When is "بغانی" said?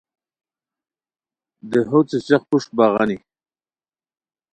2.77-3.17